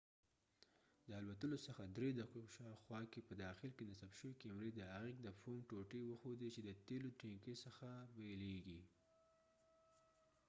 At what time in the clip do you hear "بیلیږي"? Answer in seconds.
8.15-8.81